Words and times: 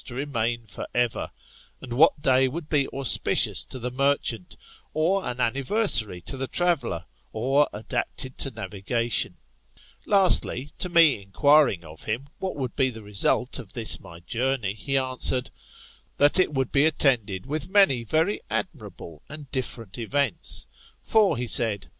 et 0.03 0.07
Avian, 0.09 0.17
in 0.17 0.25
Arati 0.25 0.49
24 0.49 0.57
THB 0.57 0.57
MKTAM01tPH08IS| 0.57 0.63
Oft 0.63 0.63
remain 0.63 0.67
for 0.67 0.87
ever; 0.97 1.31
and 1.81 1.93
what 1.93 2.19
day 2.21 2.47
would 2.47 2.69
be 2.69 2.87
auspicioas 2.91 3.67
to 3.67 3.77
the 3.79 3.91
merchant; 3.91 4.57
or 4.95 5.25
an 5.29 5.39
anniversary 5.39 6.21
to 6.21 6.37
the 6.37 6.47
traveller; 6.47 7.05
or 7.33 7.69
adapted 7.71 8.35
to 8.39 8.49
navigation. 8.49 9.37
Lastly, 10.07 10.71
to 10.79 10.89
me 10.89 11.21
enquiring 11.21 11.85
of 11.85 12.05
him 12.05 12.29
what 12.39 12.55
would 12.55 12.75
be 12.75 12.89
the 12.89 13.03
result 13.03 13.59
of 13.59 13.73
this 13.73 13.99
my 13.99 14.19
journey, 14.21 14.73
he 14.73 14.97
answered, 14.97 15.51
That 16.17 16.39
it 16.39 16.51
would 16.51 16.71
be 16.71 16.85
attended 16.87 17.45
with 17.45 17.69
many 17.69 18.03
very 18.03 18.41
admirable 18.49 19.21
and 19.29 19.51
different 19.51 19.99
events. 19.99 20.65
For, 21.03 21.37
he 21.37 21.45
said. 21.45 21.89